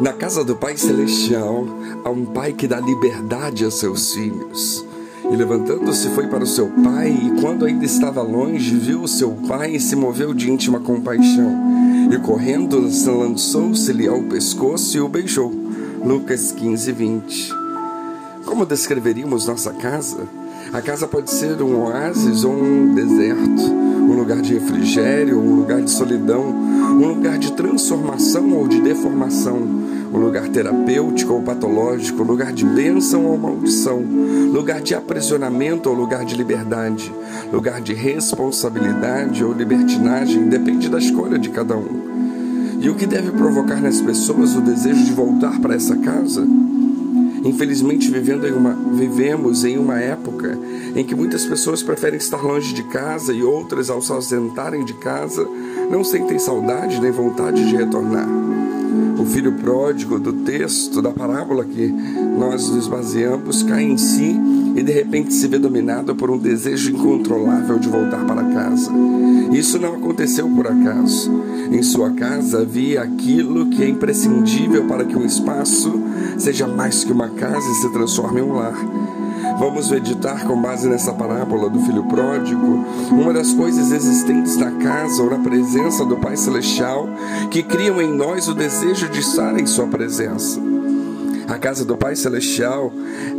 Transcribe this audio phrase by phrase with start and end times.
[0.00, 1.66] Na casa do Pai Celestial
[2.04, 4.84] há um Pai que dá liberdade a seus filhos.
[5.30, 9.32] E levantando-se foi para o seu pai, e quando ainda estava longe, viu o seu
[9.46, 11.52] pai e se moveu de íntima compaixão.
[12.10, 15.52] E correndo, lançou-se-lhe ao pescoço e o beijou.
[16.02, 17.52] Lucas 15, 20.
[18.46, 20.26] Como descreveríamos nossa casa?
[20.72, 23.87] A casa pode ser um oásis ou um deserto,
[24.58, 29.56] refrigério, um lugar de solidão, um lugar de transformação ou de deformação,
[30.12, 34.02] um lugar terapêutico ou patológico, um lugar de bênção ou maldição,
[34.52, 37.12] lugar de aprisionamento ou lugar de liberdade,
[37.52, 42.08] lugar de responsabilidade ou libertinagem, depende da escolha de cada um.
[42.80, 46.46] E o que deve provocar nas pessoas o desejo de voltar para essa casa?
[47.48, 50.58] Infelizmente, vivendo em uma, vivemos em uma época
[50.94, 54.92] em que muitas pessoas preferem estar longe de casa e outras, ao se ausentarem de
[54.92, 55.48] casa,
[55.90, 58.28] não sentem saudade nem vontade de retornar.
[59.18, 64.38] O filho pródigo do texto, da parábola que nós nos baseamos, cai em si
[64.76, 68.92] e de repente se vê dominado por um desejo incontrolável de voltar para casa.
[69.52, 71.32] Isso não aconteceu por acaso.
[71.70, 75.92] Em sua casa havia aquilo que é imprescindível para que um espaço
[76.38, 78.74] seja mais que uma casa e se transforme em um lar.
[79.58, 85.22] Vamos meditar com base nessa parábola do filho pródigo, uma das coisas existentes na casa
[85.22, 87.08] ou na presença do Pai Celestial
[87.50, 90.77] que criam em nós o desejo de estar em Sua presença.
[91.48, 92.92] A casa do Pai Celestial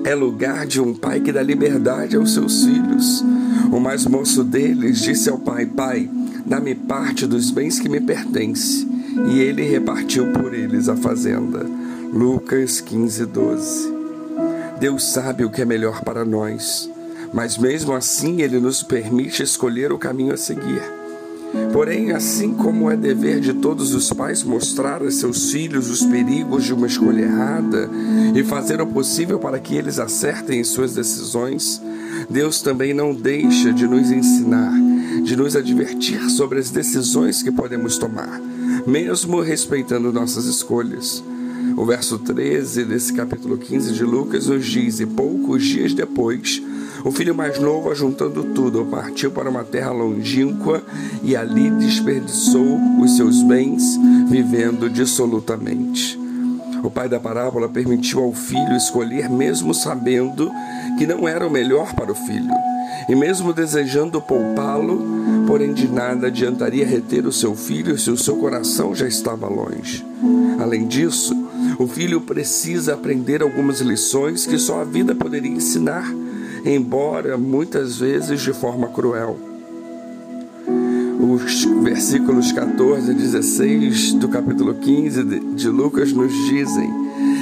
[0.04, 3.24] é lugar de um pai que dá liberdade aos seus filhos.
[3.72, 6.10] O mais moço deles disse ao pai: Pai,
[6.44, 8.88] dá-me parte dos bens que me pertence.
[9.32, 11.64] E ele repartiu por eles a fazenda.
[12.12, 13.94] Lucas 15, 12.
[14.80, 16.90] Deus sabe o que é melhor para nós,
[17.32, 20.99] mas mesmo assim Ele nos permite escolher o caminho a seguir.
[21.74, 26.64] Porém, assim como é dever de todos os pais mostrar a seus filhos os perigos
[26.64, 27.90] de uma escolha errada
[28.36, 31.82] e fazer o possível para que eles acertem em suas decisões,
[32.30, 34.74] Deus também não deixa de nos ensinar,
[35.24, 38.40] de nos advertir sobre as decisões que podemos tomar,
[38.86, 41.24] mesmo respeitando nossas escolhas.
[41.80, 46.62] O verso 13 desse capítulo 15 de Lucas nos diz: E poucos dias depois,
[47.06, 50.84] o filho mais novo, ajuntando tudo, partiu para uma terra longínqua
[51.24, 53.98] e ali desperdiçou os seus bens,
[54.28, 56.20] vivendo dissolutamente.
[56.84, 60.52] O pai da parábola permitiu ao filho escolher, mesmo sabendo
[60.98, 62.54] que não era o melhor para o filho,
[63.08, 65.02] e mesmo desejando poupá-lo,
[65.48, 70.06] porém de nada adiantaria reter o seu filho se o seu coração já estava longe.
[70.60, 71.48] Além disso,
[71.78, 76.10] o filho precisa aprender algumas lições que só a vida poderia ensinar,
[76.66, 79.38] embora muitas vezes de forma cruel.
[81.20, 85.24] Os versículos 14 e 16 do capítulo 15
[85.56, 86.90] de Lucas nos dizem: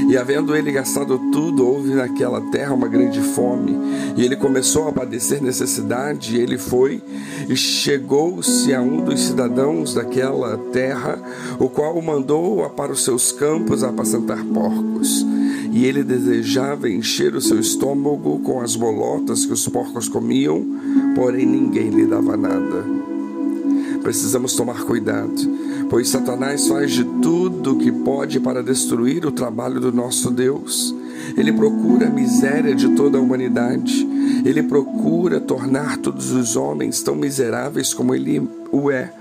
[0.10, 3.76] E havendo ele gastado tudo, houve naquela terra uma grande fome,
[4.16, 7.02] e ele começou a padecer necessidade, e ele foi
[7.50, 11.20] e chegou-se a um dos cidadãos daquela terra,
[11.60, 15.26] o qual mandou para os seus campos a apacentar porcos.
[15.72, 20.66] E ele desejava encher o seu estômago com as bolotas que os porcos comiam,
[21.16, 22.84] porém ninguém lhe dava nada.
[24.02, 25.57] Precisamos tomar cuidado,
[25.90, 30.94] pois Satanás faz de tudo o que pode para destruir o trabalho do nosso Deus.
[31.36, 34.08] Ele procura a miséria de toda a humanidade.
[34.46, 39.12] Ele procura tornar todos os homens tão miseráveis como ele o é.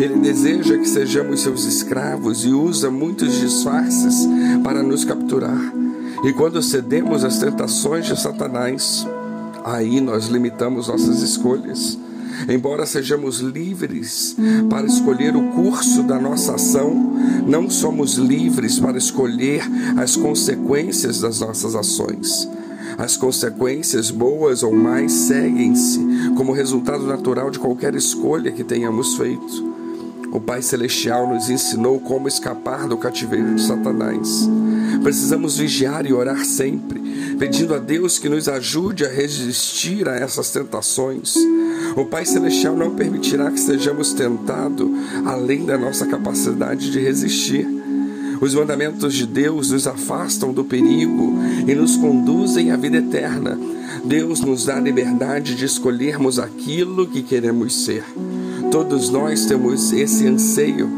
[0.00, 4.26] Ele deseja que sejamos seus escravos e usa muitos disfarces
[4.62, 5.72] para nos capturar.
[6.24, 9.06] E quando cedemos às tentações de Satanás,
[9.64, 11.98] aí nós limitamos nossas escolhas.
[12.46, 14.36] Embora sejamos livres
[14.68, 16.94] para escolher o curso da nossa ação,
[17.46, 19.62] não somos livres para escolher
[19.96, 22.48] as consequências das nossas ações.
[22.98, 26.00] As consequências, boas ou mais, seguem-se
[26.36, 29.68] como resultado natural de qualquer escolha que tenhamos feito.
[30.32, 34.48] O Pai Celestial nos ensinou como escapar do cativeiro de Satanás.
[35.02, 37.00] Precisamos vigiar e orar sempre,
[37.38, 41.34] pedindo a Deus que nos ajude a resistir a essas tentações.
[41.98, 44.88] O Pai Celestial não permitirá que sejamos tentados
[45.26, 47.66] além da nossa capacidade de resistir.
[48.40, 51.34] Os mandamentos de Deus nos afastam do perigo
[51.66, 53.58] e nos conduzem à vida eterna.
[54.04, 58.04] Deus nos dá a liberdade de escolhermos aquilo que queremos ser.
[58.70, 60.88] Todos nós temos esse anseio,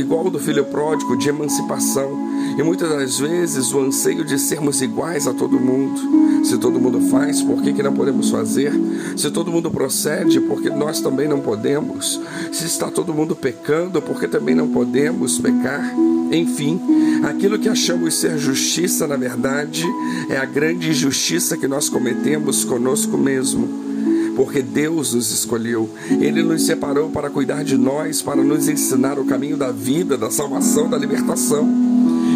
[0.00, 2.10] igual do filho pródigo, de emancipação.
[2.58, 6.44] E muitas das vezes o anseio de sermos iguais a todo mundo.
[6.44, 8.72] Se todo mundo faz, por que, que não podemos fazer?
[9.16, 12.20] Se todo mundo procede, por que nós também não podemos?
[12.50, 15.94] Se está todo mundo pecando, por que também não podemos pecar?
[16.32, 16.80] Enfim,
[17.24, 19.84] aquilo que achamos ser justiça, na verdade,
[20.28, 23.89] é a grande injustiça que nós cometemos conosco mesmo.
[24.36, 29.24] Porque Deus nos escolheu, Ele nos separou para cuidar de nós, para nos ensinar o
[29.24, 31.68] caminho da vida, da salvação, da libertação.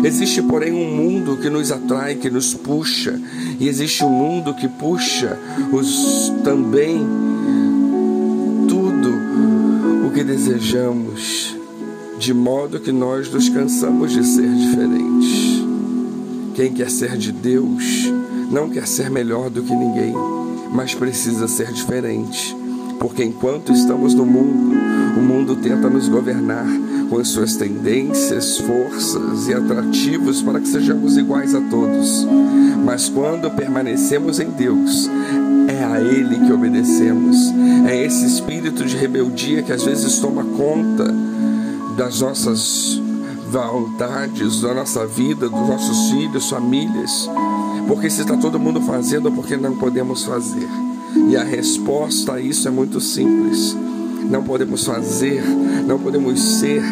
[0.02, 3.18] Existe, porém, um mundo que nos atrai, que nos puxa,
[3.58, 5.38] e existe um mundo que puxa
[5.72, 7.06] os também
[8.68, 11.56] tudo o que desejamos
[12.18, 15.62] de modo que nós nos cansamos de ser diferentes.
[16.54, 18.12] Quem quer ser de Deus
[18.50, 20.14] não quer ser melhor do que ninguém,
[20.74, 22.54] mas precisa ser diferente.
[22.98, 24.76] Porque enquanto estamos no mundo,
[25.16, 26.66] o mundo tenta nos governar
[27.08, 32.26] com as suas tendências, forças e atrativos para que sejamos iguais a todos.
[32.84, 35.08] Mas quando permanecemos em Deus,
[35.68, 37.36] é a Ele que obedecemos.
[37.86, 41.14] É esse espírito de rebeldia que às vezes toma conta
[41.96, 43.00] das nossas
[43.54, 47.28] vontades, da nossa vida, dos nossos filhos, famílias.
[47.86, 50.68] Porque se está todo mundo fazendo, por que não podemos fazer?
[51.28, 53.76] E a resposta a isso é muito simples.
[54.28, 55.44] Não podemos fazer,
[55.86, 56.82] não podemos ser,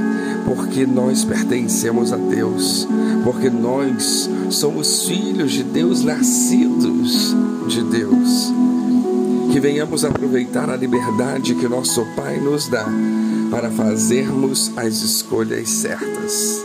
[0.44, 2.86] porque nós pertencemos a Deus,
[3.24, 7.34] porque nós somos filhos de Deus, nascidos
[7.68, 8.52] de Deus.
[9.52, 12.86] Que venhamos aproveitar a liberdade que nosso Pai nos dá
[13.50, 16.64] para fazermos as escolhas certas.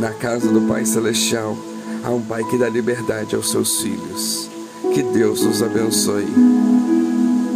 [0.00, 1.56] Na casa do Pai Celestial,
[2.02, 4.50] há um Pai que dá liberdade aos seus filhos.
[4.92, 6.26] Que Deus nos abençoe.